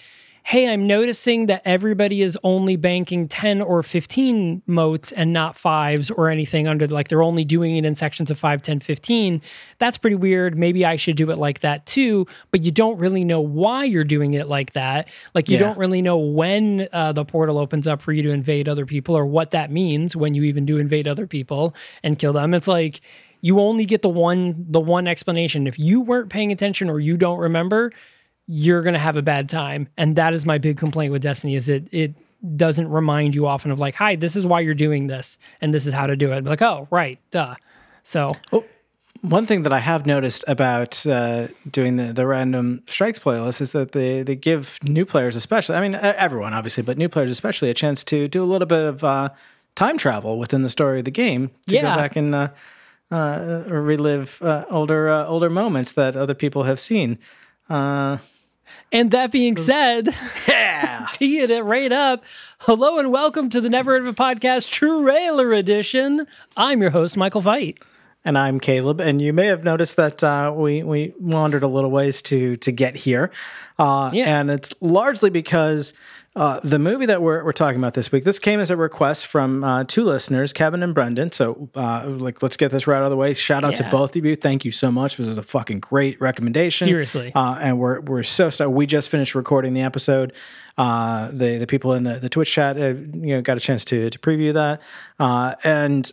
hey 0.45 0.67
i'm 0.67 0.85
noticing 0.85 1.45
that 1.45 1.61
everybody 1.63 2.21
is 2.21 2.37
only 2.43 2.75
banking 2.75 3.27
10 3.27 3.61
or 3.61 3.81
15 3.81 4.61
motes 4.67 5.11
and 5.13 5.31
not 5.31 5.57
fives 5.57 6.11
or 6.11 6.29
anything 6.29 6.67
under 6.67 6.85
like 6.87 7.07
they're 7.07 7.23
only 7.23 7.45
doing 7.45 7.77
it 7.77 7.85
in 7.85 7.95
sections 7.95 8.29
of 8.29 8.37
5 8.37 8.61
10 8.61 8.79
15 8.81 9.41
that's 9.79 9.97
pretty 9.97 10.15
weird. 10.15 10.57
Maybe 10.57 10.85
i 10.85 10.95
should 10.97 11.15
do 11.15 11.29
it 11.31 11.37
like 11.37 11.59
that 11.61 11.85
too 11.85 12.25
but 12.51 12.63
you 12.63 12.71
don't 12.71 12.97
really 12.97 13.23
know 13.23 13.39
why 13.41 13.85
you're 13.85 14.03
doing 14.03 14.33
it 14.33 14.47
like 14.47 14.73
that. 14.73 15.07
Like 15.33 15.49
you 15.49 15.55
Yeah. 15.57 15.59
don't 15.65 15.77
really 15.77 16.01
know 16.01 16.17
when 16.17 16.87
uh, 16.91 17.11
the 17.13 17.25
portal 17.25 17.57
opens 17.57 17.87
up 17.87 18.01
for 18.01 18.11
you 18.11 18.21
to 18.23 18.29
invade 18.31 18.67
other 18.67 18.85
people 18.85 19.15
or 19.17 19.25
what 19.25 19.51
that 19.51 19.71
means 19.71 20.15
when 20.15 20.33
you 20.33 20.43
even 20.43 20.65
do 20.65 20.77
invade 20.77 21.07
other 21.07 21.25
people 21.27 21.73
and 22.03 22.19
kill 22.19 22.33
them. 22.33 22.53
It's 22.53 22.67
like 22.67 23.01
you 23.41 23.59
only 23.59 23.85
get 23.85 24.01
the 24.01 24.09
one 24.09 24.65
the 24.69 24.79
one 24.79 25.07
explanation. 25.07 25.67
If 25.67 25.77
you 25.79 26.01
weren't 26.01 26.29
paying 26.29 26.51
attention 26.51 26.89
or 26.89 26.99
you 26.99 27.17
don't 27.17 27.39
remember 27.39 27.91
you're 28.47 28.81
going 28.81 28.93
to 28.93 28.99
have 28.99 29.15
a 29.15 29.21
bad 29.21 29.47
time 29.49 29.87
and 29.97 30.15
that 30.15 30.33
is 30.33 30.45
my 30.45 30.57
big 30.57 30.77
complaint 30.77 31.11
with 31.11 31.21
destiny 31.21 31.55
is 31.55 31.69
it 31.69 31.87
it 31.91 32.13
doesn't 32.57 32.89
remind 32.89 33.33
you 33.33 33.47
often 33.47 33.71
of 33.71 33.79
like 33.79 33.95
hi 33.95 34.15
this 34.15 34.35
is 34.35 34.45
why 34.45 34.59
you're 34.59 34.73
doing 34.73 35.07
this 35.07 35.37
and 35.61 35.73
this 35.73 35.85
is 35.85 35.93
how 35.93 36.05
to 36.05 36.15
do 36.15 36.31
it 36.33 36.43
like 36.43 36.61
oh 36.61 36.87
right 36.91 37.19
duh 37.31 37.55
so 38.03 38.31
One 39.21 39.45
thing 39.45 39.63
that 39.63 39.71
I 39.71 39.79
have 39.79 40.05
noticed 40.05 40.43
about 40.49 41.07
uh, 41.07 41.47
doing 41.71 41.95
the, 41.95 42.11
the 42.11 42.27
random 42.27 42.83
strikes 42.87 43.19
playlist 43.19 43.61
is 43.61 43.71
that 43.71 43.93
they, 43.93 44.21
they 44.21 44.35
give 44.35 44.77
new 44.83 45.05
players, 45.05 45.37
especially, 45.37 45.77
I 45.77 45.81
mean, 45.81 45.95
everyone 45.95 46.53
obviously, 46.53 46.83
but 46.83 46.97
new 46.97 47.07
players 47.07 47.31
especially, 47.31 47.69
a 47.69 47.73
chance 47.73 48.03
to 48.05 48.27
do 48.27 48.43
a 48.43 48.49
little 48.53 48.65
bit 48.65 48.83
of 48.83 49.01
uh, 49.05 49.29
time 49.75 49.97
travel 49.97 50.37
within 50.37 50.63
the 50.63 50.69
story 50.69 50.99
of 50.99 51.05
the 51.05 51.11
game 51.11 51.51
to 51.67 51.75
Yeah. 51.75 51.95
go 51.95 52.01
back 52.01 52.17
and 52.17 52.35
uh, 52.35 52.49
uh, 53.11 53.63
relive 53.67 54.41
uh, 54.41 54.65
older 54.69 55.09
uh, 55.09 55.25
older 55.25 55.49
moments 55.49 55.93
that 55.93 56.17
other 56.17 56.33
people 56.33 56.63
have 56.63 56.79
seen. 56.79 57.17
Uh, 57.69 58.17
and 58.91 59.11
that 59.11 59.31
being 59.31 59.55
mm. 59.55 59.59
said 59.59 60.09
yeah. 60.47 61.07
teeing 61.13 61.49
it 61.49 61.63
right 61.63 61.91
up 61.91 62.23
hello 62.59 62.97
and 62.99 63.11
welcome 63.11 63.49
to 63.49 63.61
the 63.61 63.69
never 63.69 63.93
heard 63.93 64.01
of 64.01 64.07
it 64.07 64.15
podcast 64.15 64.69
trailer 64.69 65.53
edition. 65.53 66.27
I'm 66.57 66.81
your 66.81 66.91
host 66.91 67.17
michael 67.17 67.41
veit 67.41 67.77
And 68.25 68.37
I'm 68.37 68.59
Caleb. 68.59 69.01
And 69.01 69.21
you 69.21 69.33
may 69.33 69.47
have 69.47 69.63
noticed 69.63 69.97
that 69.97 70.23
uh, 70.23 70.53
we 70.55 70.81
we 70.83 71.13
wandered 71.19 71.63
a 71.63 71.67
little 71.67 71.91
ways 71.91 72.21
to 72.23 72.55
to 72.57 72.71
get 72.71 72.95
here, 72.95 73.31
uh, 73.77 74.09
Yeah. 74.13 74.39
and 74.39 74.49
it's 74.51 74.71
largely 74.81 75.29
because. 75.29 75.93
Uh, 76.35 76.59
the 76.63 76.79
movie 76.79 77.05
that 77.05 77.21
we're, 77.21 77.43
we're 77.45 77.51
talking 77.51 77.77
about 77.79 77.93
this 77.93 78.11
week, 78.11 78.23
this 78.23 78.39
came 78.39 78.59
as 78.59 78.71
a 78.71 78.75
request 78.75 79.27
from 79.27 79.63
uh, 79.63 79.83
two 79.83 80.03
listeners, 80.03 80.51
Kevin 80.51 80.81
and 80.81 80.91
Brendan. 80.95 81.31
So, 81.31 81.69
uh, 81.75 82.05
like, 82.07 82.41
let's 82.41 82.57
get 82.57 82.71
this 82.71 82.87
right 82.87 82.97
out 82.97 83.03
of 83.03 83.11
the 83.11 83.15
way. 83.15 83.35
Shout 83.35 83.63
out 83.63 83.73
Yeah. 83.79 83.83
to 83.87 83.95
both 83.95 84.15
of 84.15 84.25
you. 84.25 84.35
Thank 84.35 84.65
you 84.65 84.71
so 84.71 84.89
much. 84.91 85.17
This 85.17 85.27
is 85.27 85.37
a 85.37 85.43
fucking 85.43 85.81
great 85.81 86.19
recommendation. 86.19 86.87
Seriously. 86.87 87.31
Uh, 87.35 87.59
and 87.61 87.77
we're 87.77 87.99
we're 88.01 88.23
so 88.23 88.49
stoked. 88.49 88.71
We 88.73 88.87
just 88.87 89.09
finished 89.09 89.35
recording 89.35 89.75
the 89.75 89.81
episode. 89.81 90.33
Uh, 90.75 91.29
the 91.31 91.57
the 91.59 91.67
people 91.67 91.93
in 91.93 92.01
the, 92.01 92.15
the 92.17 92.29
Twitch 92.29 92.51
chat, 92.51 92.77
you 92.79 92.95
know, 93.35 93.41
got 93.43 93.57
a 93.57 93.59
chance 93.59 93.85
to 93.85 94.09
to 94.09 94.17
preview 94.17 94.53
that, 94.55 94.81
uh, 95.19 95.53
and 95.63 96.11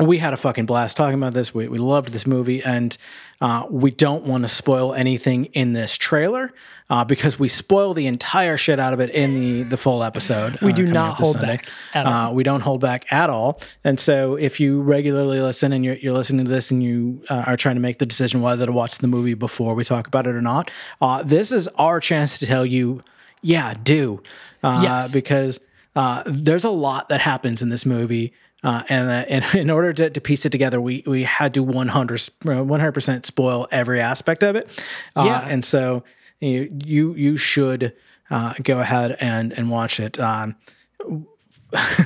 we 0.00 0.18
had 0.18 0.32
a 0.32 0.36
fucking 0.36 0.66
blast 0.66 0.96
talking 0.96 1.14
about 1.14 1.34
this. 1.34 1.54
We 1.54 1.68
we 1.68 1.78
loved 1.78 2.10
this 2.12 2.26
movie, 2.26 2.62
and 2.62 2.96
uh, 3.40 3.66
we 3.70 3.90
don't 3.90 4.24
want 4.24 4.44
to 4.44 4.48
spoil 4.48 4.94
anything 4.94 5.46
in 5.46 5.72
this 5.72 5.96
trailer 5.96 6.52
uh, 6.88 7.04
because 7.04 7.38
we 7.38 7.48
spoil 7.48 7.94
the 7.94 8.06
entire 8.06 8.56
shit 8.56 8.80
out 8.80 8.92
of 8.92 9.00
it 9.00 9.10
in 9.10 9.34
the 9.34 9.62
the 9.64 9.76
full 9.76 10.02
episode. 10.02 10.60
We 10.60 10.72
uh, 10.72 10.76
do 10.76 10.86
not 10.86 11.14
hold 11.16 11.36
Sunday. 11.36 11.56
back 11.56 11.68
at 11.94 12.06
all. 12.06 12.12
Uh, 12.12 12.32
we 12.32 12.42
don't 12.42 12.60
hold 12.60 12.80
back 12.80 13.10
at 13.12 13.30
all. 13.30 13.60
And 13.84 13.98
so, 14.00 14.36
if 14.36 14.60
you 14.60 14.80
regularly 14.80 15.40
listen 15.40 15.72
and 15.72 15.84
you're, 15.84 15.96
you're 15.96 16.14
listening 16.14 16.46
to 16.46 16.50
this 16.50 16.70
and 16.70 16.82
you 16.82 17.22
uh, 17.28 17.44
are 17.46 17.56
trying 17.56 17.76
to 17.76 17.80
make 17.80 17.98
the 17.98 18.06
decision 18.06 18.42
whether 18.42 18.66
to 18.66 18.72
watch 18.72 18.98
the 18.98 19.08
movie 19.08 19.34
before 19.34 19.74
we 19.74 19.84
talk 19.84 20.06
about 20.06 20.26
it 20.26 20.34
or 20.34 20.42
not, 20.42 20.70
uh, 21.00 21.22
this 21.22 21.52
is 21.52 21.68
our 21.76 22.00
chance 22.00 22.38
to 22.38 22.46
tell 22.46 22.66
you, 22.66 23.02
yeah, 23.42 23.74
do. 23.74 24.22
Uh, 24.62 24.80
Yes. 24.82 25.10
Because 25.10 25.60
uh, 25.96 26.22
there's 26.26 26.64
a 26.64 26.70
lot 26.70 27.08
that 27.08 27.20
happens 27.20 27.62
in 27.62 27.68
this 27.68 27.84
movie. 27.86 28.32
Uh, 28.62 28.82
and, 28.88 29.08
uh, 29.08 29.24
and 29.28 29.44
in 29.54 29.70
order 29.70 29.92
to, 29.92 30.10
to 30.10 30.20
piece 30.20 30.44
it 30.44 30.50
together, 30.50 30.80
we, 30.80 31.02
we 31.06 31.24
had 31.24 31.54
to 31.54 31.62
100, 31.62 32.18
100% 32.44 33.26
spoil 33.26 33.68
every 33.70 34.00
aspect 34.00 34.42
of 34.42 34.56
it. 34.56 34.68
Uh, 35.16 35.24
Yeah. 35.24 35.46
And 35.48 35.64
so 35.64 36.04
you, 36.40 36.70
you, 36.84 37.14
you 37.14 37.36
should 37.36 37.94
uh, 38.30 38.54
go 38.62 38.78
ahead 38.80 39.16
and, 39.20 39.52
and 39.52 39.70
watch 39.70 39.98
it. 40.00 40.18
Um, 40.20 40.56
I, 41.72 42.02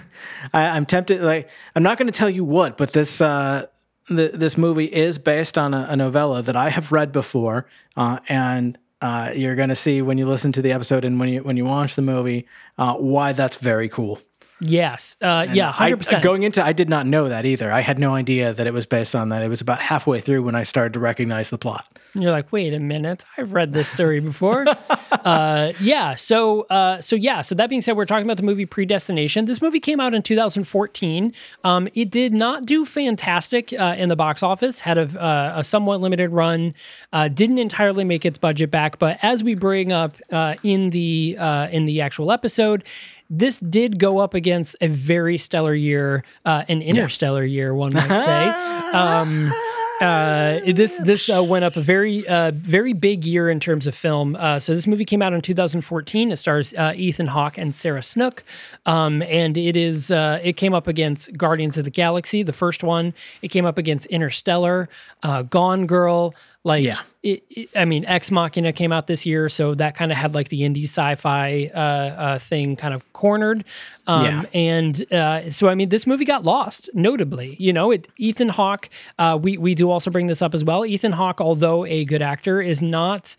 I'm 0.53 0.87
tempted. 0.87 1.23
Like, 1.23 1.49
I'm 1.75 1.83
not 1.83 1.99
going 1.99 2.07
to 2.07 2.13
tell 2.17 2.31
you 2.31 2.45
what, 2.45 2.77
but 2.77 2.93
this 2.93 3.21
uh, 3.21 3.67
th- 4.09 4.33
this 4.33 4.57
movie 4.59 4.85
is 4.87 5.19
based 5.19 5.57
on 5.57 5.75
a, 5.75 5.87
a 5.91 5.97
novella 5.97 6.43
that 6.43 6.57
I 6.57 6.71
have 6.71 6.93
read 6.93 7.13
before, 7.13 7.67
uh, 7.97 8.19
and 8.29 8.79
uh, 9.01 9.33
you're 9.35 9.57
going 9.57 9.71
to 9.71 9.77
see 9.77 10.03
when 10.03 10.19
you 10.19 10.27
listen 10.27 10.53
to 10.53 10.63
the 10.63 10.73
episode 10.73 11.05
and 11.05 11.19
when 11.19 11.29
you 11.29 11.43
when 11.43 11.57
you 11.57 11.65
watch 11.65 11.95
the 11.95 12.03
movie 12.03 12.47
uh, 12.79 12.95
why 12.95 13.33
that's 13.33 13.57
very 13.57 13.89
cool. 13.89 14.19
Yes. 14.61 15.17
Uh, 15.21 15.47
yeah, 15.53 15.73
100%. 15.73 16.23
going 16.23 16.43
into, 16.45 16.65
I 16.65 16.73
did 16.73 16.89
not 16.89 17.07
know 17.07 17.29
that 17.29 17.45
either. 17.45 17.73
I 17.73 17.81
had 17.81 17.99
no 17.99 18.15
idea 18.15 18.53
that 18.53 18.67
it 18.67 18.73
was 18.73 18.87
based 18.87 19.15
on 19.15 19.29
that. 19.31 19.43
It 19.43 19.49
was 19.49 19.61
about 19.61 19.81
halfway 19.81 20.21
through 20.21 20.43
when 20.43 20.55
I 20.55 20.63
started 20.63 20.93
to 20.95 21.01
recognize 21.01 21.51
the 21.51 21.59
plot. 21.59 21.87
And 22.15 22.23
you're 22.23 22.33
like, 22.33 22.53
wait 22.53 22.73
a 22.73 22.79
minute, 22.79 23.25
I've 23.37 23.53
read 23.53 23.73
this 23.73 23.89
story 23.89 24.21
before. 24.21 24.65
uh, 25.13 25.73
yeah. 25.81 26.15
So, 26.15 26.63
uh, 26.63 27.01
so 27.01 27.17
yeah. 27.17 27.43
So 27.43 27.55
that 27.57 27.69
being 27.69 27.83
said, 27.83 27.97
we're 27.97 28.07
talking 28.07 28.25
about 28.25 28.37
the 28.37 28.45
movie 28.45 28.67
Predestination. 28.67 29.47
This 29.47 29.61
movie 29.61 29.81
came 29.81 30.01
out 30.01 30.15
in 30.15 30.23
2014. 30.23 31.33
Um, 31.65 31.89
it 31.95 32.11
did 32.11 32.33
not 32.33 32.65
do 32.65 32.85
fantastic 32.85 33.73
uh, 33.73 33.97
in 33.99 34.09
the 34.09 34.17
box 34.17 34.43
office. 34.43 34.81
Had 34.81 34.99
a, 34.99 35.21
uh, 35.21 35.55
a 35.57 35.65
somewhat 35.65 36.01
limited 36.01 36.31
run. 36.31 36.75
Uh, 37.13 37.29
didn't 37.29 37.59
entirely 37.59 38.05
make 38.05 38.25
its 38.25 38.39
budget 38.39 38.71
back. 38.71 38.99
But 38.99 39.19
as 39.23 39.43
we 39.43 39.55
bring 39.55 39.93
up 39.93 40.15
uh, 40.31 40.55
in 40.63 40.91
the 40.91 41.37
uh, 41.39 41.69
in 41.69 41.87
the 41.87 42.01
actual 42.01 42.31
episode. 42.31 42.85
This 43.31 43.59
did 43.59 43.99
go 43.99 44.19
up 44.19 44.35
against 44.35 44.77
a 44.81 44.89
very 44.89 45.39
stellar 45.39 45.75
year, 45.75 46.25
uh, 46.45 46.65
an 46.69 46.83
interstellar 46.83 47.45
year, 47.45 47.75
one 47.75 47.93
might 47.93 48.09
say. 48.09 48.71
Um, 48.95 49.53
uh, 50.01 50.61
this 50.73 50.99
this 50.99 51.31
uh, 51.31 51.43
went 51.43 51.65
up 51.65 51.77
a 51.77 51.81
very 51.81 52.27
uh, 52.27 52.51
very 52.55 52.93
big 52.93 53.25
year 53.25 53.49
in 53.49 53.61
terms 53.61 53.87
of 53.87 53.95
film. 53.95 54.37
Uh, 54.37 54.59
so 54.59 54.75
this 54.75 54.87
movie 54.87 55.05
came 55.05 55.23
out 55.23 55.33
in 55.33 55.41
2014. 55.41 56.33
It 56.33 56.37
stars 56.37 56.75
uh, 56.75 56.93
Ethan 56.97 57.29
Hawke 57.29 57.59
and 57.59 57.75
Sarah 57.75 58.03
Snook, 58.03 58.43
um, 58.87 59.23
and 59.23 59.57
it 59.57 59.77
is 59.77 60.11
uh, 60.11 60.41
it 60.43 60.55
came 60.57 60.75
up 60.75 60.89
against 60.89 61.37
Guardians 61.37 61.79
of 61.79 61.85
the 61.85 61.91
Galaxy, 61.91 62.43
the 62.43 62.53
first 62.53 62.83
one. 62.83 63.15
It 63.41 63.49
came 63.49 63.65
up 63.65 63.79
against 63.79 64.07
Interstellar, 64.07 64.89
uh, 65.23 65.43
Gone 65.43 65.87
Girl. 65.87 66.35
Like, 66.67 66.83
Yeah. 66.83 67.01
it, 67.23 67.43
it- 67.51 67.69
I 67.77 67.85
mean, 67.85 68.07
Ex 68.07 68.31
Machina 68.31 68.73
came 68.73 68.91
out 68.91 69.07
this 69.07 69.27
year, 69.27 69.49
so 69.51 69.75
that 69.75 69.95
kind 69.95 70.11
of 70.11 70.17
had 70.17 70.35
like 70.35 70.49
the 70.49 70.63
indie 70.63 70.85
sci-fi 70.85 71.71
uh, 71.75 71.79
uh, 71.79 72.39
thing 72.39 72.75
kind 72.75 72.95
of 72.95 73.03
cornered. 73.13 73.65
Um, 74.07 74.25
Yeah. 74.25 74.43
and 74.55 75.13
uh, 75.13 75.51
so 75.51 75.69
I 75.69 75.75
mean, 75.75 75.91
this 75.91 76.07
movie 76.07 76.25
got 76.25 76.43
lost. 76.43 76.89
Notably, 76.95 77.57
you 77.59 77.73
know, 77.73 77.91
it 77.91 78.09
Ethan 78.17 78.49
Hawke. 78.49 78.89
Uh, 79.19 79.39
we 79.41 79.59
we 79.59 79.75
do 79.75 79.91
also 79.91 80.11
bring 80.11 80.27
this 80.27 80.41
up 80.41 80.55
as 80.55 80.65
well. 80.65 80.87
Ethan 80.87 81.13
Hawke, 81.13 81.41
although 81.41 81.85
a 81.85 82.05
good 82.07 82.23
actor, 82.23 82.63
is 82.63 82.81
not. 82.81 83.37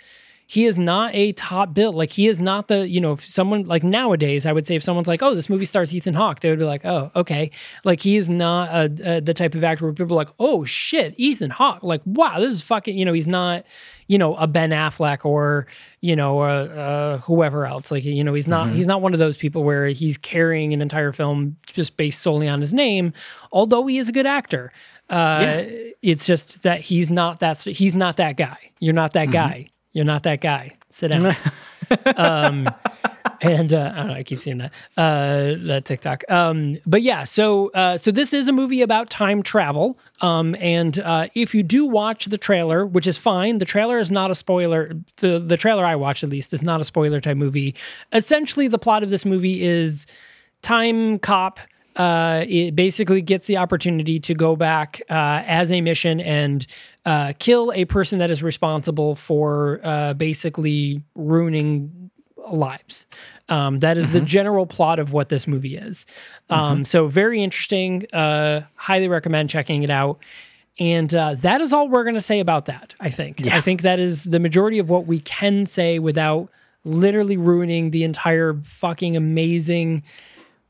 He 0.48 0.66
is 0.66 0.78
not 0.78 1.14
a 1.16 1.32
top 1.32 1.74
bill. 1.74 1.92
Like 1.92 2.12
he 2.12 2.28
is 2.28 2.40
not 2.40 2.68
the 2.68 2.88
you 2.88 3.02
know 3.02 3.14
if 3.14 3.26
someone 3.26 3.66
like 3.66 3.84
nowadays. 3.84 4.46
I 4.46 4.54
would 4.54 4.68
say 4.68 4.76
if 4.76 4.84
someone's 4.84 5.08
like, 5.08 5.24
oh, 5.24 5.34
this 5.34 5.50
movie 5.50 5.66
stars 5.66 5.94
Ethan 5.94 6.14
Hawke, 6.14 6.42
they 6.42 6.50
would 6.50 6.60
be 6.60 6.66
like, 6.66 6.86
oh, 6.86 7.12
okay. 7.16 7.50
Like 7.84 8.02
he 8.02 8.16
is 8.18 8.30
not 8.30 8.70
a, 8.70 9.18
a, 9.18 9.22
the 9.22 9.34
type 9.34 9.56
of 9.56 9.64
actor 9.64 9.86
where 9.86 9.94
people 9.94 10.14
are 10.14 10.18
like, 10.18 10.34
oh 10.40 10.64
shit, 10.64 11.16
Ethan 11.18 11.50
Hawke. 11.50 11.82
Like 11.82 12.02
wow, 12.06 12.40
this 12.40 12.52
is 12.52 12.62
fucking. 12.62 12.96
You 12.96 13.06
know, 13.06 13.14
he's 13.14 13.28
not 13.28 13.66
you 14.08 14.18
know 14.18 14.36
a 14.36 14.46
Ben 14.46 14.70
Affleck 14.70 15.26
or 15.26 15.66
you 16.02 16.16
know 16.16 16.40
uh, 16.42 16.44
uh, 16.44 17.18
whoever 17.20 17.66
else. 17.66 17.90
Like 17.90 18.04
you 18.06 18.24
know, 18.24 18.34
he's 18.34 18.48
not 18.48 18.72
he's 18.72 18.88
not 18.88 19.02
one 19.02 19.14
of 19.14 19.20
those 19.20 19.38
people 19.38 19.64
where 19.64 19.88
he's 19.88 20.18
carrying 20.18 20.74
an 20.74 20.82
entire 20.82 21.12
film 21.12 21.58
just 21.66 21.98
based 21.98 22.22
solely 22.22 22.48
on 22.48 22.62
his 22.62 22.74
name. 22.74 23.14
Although 23.52 23.88
he 23.88 23.98
is 23.98 24.10
a 24.10 24.12
good 24.12 24.28
actor, 24.28 24.72
uh, 25.10 25.64
it's 26.02 26.26
just 26.26 26.62
that 26.62 26.82
he's 26.82 27.10
not 27.10 27.40
that 27.40 27.62
he's 27.62 27.96
not 27.96 28.18
that 28.18 28.38
guy. 28.38 28.58
You're 28.80 28.94
not 28.94 29.14
that 29.14 29.32
guy. 29.32 29.70
You're 29.96 30.04
not 30.04 30.24
that 30.24 30.42
guy. 30.42 30.76
Sit 30.90 31.08
down. 31.08 31.26
um, 32.18 32.68
and 33.42 33.72
uh, 33.72 33.94
I 33.94 33.98
don't 33.98 34.08
know, 34.08 34.14
I 34.14 34.24
keep 34.24 34.40
seeing 34.40 34.58
that 34.58 34.74
uh, 34.98 35.56
that 35.68 35.84
TikTok. 35.86 36.26
Um, 36.28 36.78
but 36.86 37.02
yeah, 37.02 37.24
so 37.24 37.70
uh, 37.70 37.98
so 37.98 38.12
this 38.12 38.34
is 38.34 38.50
a 38.50 38.52
movie 38.52 38.82
about 38.82 39.10
time 39.10 39.42
travel. 39.42 39.98
Um, 40.20 40.54
and 40.60 41.00
uh, 41.00 41.30
if 41.34 41.56
you 41.56 41.64
do 41.64 41.86
watch 41.86 42.26
the 42.26 42.38
trailer, 42.38 42.86
which 42.86 43.08
is 43.08 43.18
fine, 43.18 43.60
the 43.60 43.66
trailer 43.66 43.98
is 43.98 44.12
not 44.12 44.32
a 44.32 44.36
spoiler. 44.36 44.92
The 45.18 45.40
the 45.40 45.56
trailer 45.56 45.86
I 45.86 45.96
watched 45.96 46.26
at 46.26 46.30
least 46.30 46.54
is 46.54 46.62
not 46.62 46.82
a 46.82 46.84
spoiler 46.84 47.22
type 47.22 47.38
movie. 47.38 47.74
Essentially, 48.12 48.68
the 48.68 48.80
plot 48.80 49.02
of 49.02 49.10
this 49.10 49.24
movie 49.24 49.64
is 49.64 50.06
time 50.62 51.20
cop 51.20 51.60
uh, 51.96 52.44
it 52.48 52.76
basically 52.76 53.22
gets 53.22 53.48
the 53.48 53.58
opportunity 53.58 54.20
to 54.20 54.34
go 54.34 54.56
back 54.56 55.02
uh, 55.10 55.44
as 55.46 55.72
a 55.72 55.80
mission 55.82 56.20
and 56.20 56.68
uh, 57.06 57.34
kill 57.40 57.72
a 57.74 57.86
person 57.86 58.20
that 58.20 58.32
is 58.32 58.42
responsible 58.42 59.16
for 59.16 59.80
uh, 59.84 60.14
basically 60.14 61.04
ruining 61.14 62.10
lives. 62.50 63.06
Um, 63.50 63.80
that 63.80 63.98
is 63.98 64.12
the 64.12 64.22
general 64.22 64.66
plot 64.66 65.00
of 65.00 65.12
what 65.12 65.30
this 65.30 65.48
movie 65.48 65.78
is. 65.78 66.06
Um, 66.50 66.86
So 66.86 67.08
very 67.08 67.44
interesting. 67.44 68.06
Uh, 68.12 68.62
highly 68.76 69.08
recommend 69.08 69.50
checking 69.50 69.84
it 69.84 69.90
out. 69.90 70.20
And 70.78 71.14
uh, 71.14 71.36
that 71.36 71.62
is 71.62 71.72
all 71.72 71.88
we're 71.88 72.04
going 72.04 72.16
to 72.16 72.22
say 72.22 72.40
about 72.40 72.66
that. 72.66 72.96
I 73.00 73.10
think. 73.10 73.46
I 73.48 73.62
think 73.62 73.82
that 73.84 74.00
is 74.00 74.24
the 74.24 74.40
majority 74.40 74.80
of 74.80 74.90
what 74.90 75.06
we 75.06 75.20
can 75.20 75.66
say 75.66 76.00
without 76.00 76.50
literally 76.84 77.38
ruining 77.38 77.92
the 77.92 78.04
entire 78.04 78.56
fucking 78.64 79.16
amazing 79.16 80.04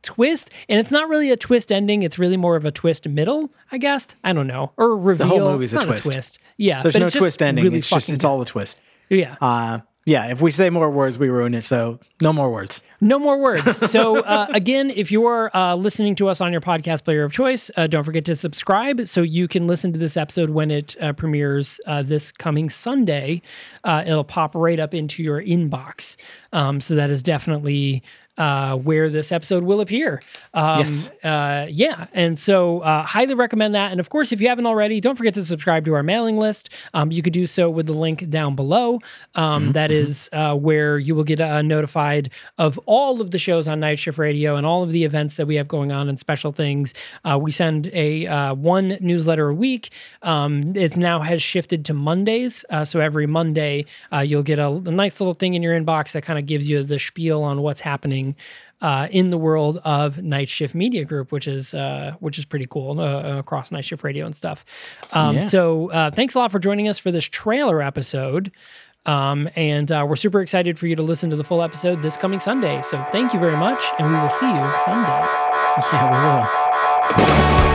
twist. 0.05 0.49
And 0.69 0.79
it's 0.79 0.91
not 0.91 1.09
really 1.09 1.31
a 1.31 1.37
twist 1.37 1.71
ending; 1.71 2.03
it's 2.03 2.17
really 2.17 2.37
more 2.37 2.55
of 2.55 2.63
a 2.63 2.71
twist 2.71 3.07
middle, 3.09 3.51
I 3.71 3.77
guess. 3.77 4.07
I 4.23 4.31
don't 4.31 4.47
know, 4.47 4.71
or 4.77 4.97
reveal. 4.97 5.27
The 5.27 5.37
whole 5.39 5.51
movie's 5.51 5.73
It's 5.73 5.83
a 5.83 5.87
not 5.87 5.97
twist. 5.97 6.39
Yeah, 6.57 6.81
There's 6.81 6.93
but 6.93 6.99
no 6.99 7.05
it's 7.07 7.13
just 7.13 7.21
twist 7.21 7.41
ending. 7.41 7.65
Really 7.65 7.79
it's 7.79 7.89
just 7.89 8.09
it's 8.09 8.23
all 8.23 8.41
a 8.41 8.45
twist. 8.45 8.77
yeah. 9.09 9.35
Uh, 9.41 9.79
yeah, 10.07 10.27
if 10.27 10.39
we 10.39 10.51
say 10.51 10.69
more 10.69 10.89
words, 10.91 11.17
we 11.17 11.29
ruin 11.29 11.55
it. 11.55 11.63
So 11.63 11.99
no 12.21 12.31
more 12.31 12.51
words. 12.51 12.83
No 13.01 13.17
more 13.17 13.39
words. 13.41 13.89
So, 13.91 14.19
uh, 14.23 14.45
again, 14.53 14.91
if 14.91 15.11
you 15.11 15.25
are 15.25 15.49
uh, 15.55 15.75
listening 15.75 16.13
to 16.17 16.27
us 16.27 16.41
on 16.41 16.51
your 16.51 16.61
podcast 16.61 17.03
player 17.03 17.23
of 17.23 17.33
choice, 17.33 17.71
uh, 17.75 17.87
don't 17.87 18.03
forget 18.03 18.23
to 18.25 18.35
subscribe 18.35 19.07
so 19.07 19.23
you 19.23 19.47
can 19.47 19.65
listen 19.65 19.91
to 19.93 19.99
this 19.99 20.15
episode 20.15 20.51
when 20.51 20.69
it 20.69 20.95
uh, 21.01 21.13
premieres 21.13 21.79
uh, 21.87 22.03
this 22.03 22.31
coming 22.31 22.69
Sunday. 22.69 23.41
Uh, 23.83 24.03
it'll 24.05 24.23
pop 24.23 24.53
right 24.53 24.79
up 24.79 24.93
into 24.93 25.23
your 25.23 25.41
inbox. 25.41 26.17
Um, 26.53 26.79
so, 26.81 26.93
that 26.93 27.09
is 27.09 27.23
definitely. 27.23 28.03
Uh, 28.37 28.75
where 28.75 29.09
this 29.09 29.31
episode 29.31 29.63
will 29.63 29.79
appear. 29.79 30.21
Um, 30.53 30.79
Yes. 30.79 31.09
Uh, 31.23 31.67
yeah. 31.69 32.07
And 32.13 32.37
so, 32.37 32.81
uh, 32.81 33.03
highly 33.03 33.33
recommend 33.33 33.75
that. 33.75 33.91
And 33.91 33.99
of 34.01 34.09
course, 34.09 34.31
if 34.33 34.41
you 34.41 34.49
haven't 34.49 34.65
already, 34.65 34.99
don't 34.99 35.15
forget 35.15 35.33
to 35.35 35.45
subscribe 35.45 35.85
to 35.85 35.93
our 35.93 36.03
mailing 36.03 36.37
list. 36.37 36.69
Um, 36.93 37.11
you 37.11 37.21
could 37.21 37.31
do 37.33 37.47
so 37.47 37.69
with 37.69 37.85
the 37.85 37.93
link 37.93 38.29
down 38.29 38.55
below. 38.55 38.99
Um, 39.35 39.71
that 39.71 39.89
is 39.91 40.29
uh, 40.33 40.55
where 40.55 40.97
you 40.99 41.15
will 41.15 41.23
get 41.23 41.39
uh, 41.39 41.61
notified 41.61 42.29
of 42.57 42.77
all 42.85 43.21
of 43.21 43.31
the 43.31 43.39
shows 43.39 43.67
on 43.67 43.79
Night 43.79 43.99
Shift 43.99 44.17
Radio 44.17 44.55
and 44.57 44.65
all 44.65 44.83
of 44.83 44.91
the 44.91 45.03
events 45.05 45.35
that 45.35 45.45
we 45.45 45.55
have 45.55 45.67
going 45.67 45.91
on 45.91 46.09
and 46.09 46.19
special 46.19 46.51
things. 46.51 46.93
Uh, 47.23 47.39
we 47.41 47.51
send 47.51 47.87
a 47.93 48.27
uh, 48.27 48.53
one 48.53 48.97
newsletter 48.99 49.49
a 49.49 49.53
week. 49.53 49.91
Um, 50.23 50.75
it 50.75 50.97
now 50.97 51.19
has 51.19 51.41
shifted 51.41 51.85
to 51.85 51.93
Mondays. 51.93 52.65
Uh, 52.69 52.83
so 52.83 52.99
every 52.99 53.27
Monday, 53.27 53.85
uh, 54.11 54.19
you'll 54.19 54.43
get 54.43 54.59
a, 54.59 54.67
a 54.67 54.91
nice 54.91 55.19
little 55.19 55.33
thing 55.33 55.53
in 55.53 55.63
your 55.63 55.79
inbox 55.79 56.11
that 56.13 56.23
kind 56.23 56.39
of 56.39 56.45
gives 56.45 56.69
you 56.69 56.83
the 56.83 56.99
spiel 56.99 57.43
on 57.43 57.61
what's 57.61 57.81
happening 57.81 58.24
happening 58.25 58.35
uh, 58.81 59.07
in 59.11 59.29
the 59.29 59.37
world 59.37 59.79
of 59.83 60.21
Night 60.21 60.49
Shift 60.49 60.75
Media 60.75 61.05
Group, 61.05 61.31
which 61.31 61.47
is 61.47 61.73
uh, 61.73 62.15
which 62.19 62.37
is 62.37 62.45
pretty 62.45 62.67
cool 62.69 62.99
uh, 62.99 63.37
across 63.39 63.71
Night 63.71 63.85
Shift 63.85 64.03
Radio 64.03 64.25
and 64.25 64.35
stuff. 64.35 64.65
Um, 65.11 65.35
Yeah. 65.35 65.41
So 65.41 65.91
uh, 65.91 66.11
thanks 66.11 66.35
a 66.35 66.39
lot 66.39 66.51
for 66.51 66.59
joining 66.59 66.87
us 66.87 66.99
for 66.99 67.11
this 67.11 67.25
trailer 67.25 67.81
episode. 67.81 68.51
Um, 69.05 69.49
and 69.55 69.91
uh, 69.91 70.03
we're 70.07 70.15
super 70.15 70.41
excited 70.41 70.79
for 70.79 70.87
you 70.87 70.95
to 70.95 71.03
listen 71.03 71.29
to 71.29 71.35
the 71.35 71.43
full 71.43 71.61
episode 71.61 72.01
this 72.01 72.17
coming 72.17 72.39
Sunday. 72.39 72.81
So 72.81 73.03
thank 73.11 73.33
you 73.33 73.39
very 73.39 73.57
much, 73.57 73.83
and 73.99 74.11
we 74.11 74.17
will 74.19 74.29
see 74.29 74.47
you 74.47 74.73
Sunday. 74.83 75.25
Yeah, 75.93 76.09
we 77.07 77.19
will. 77.69 77.74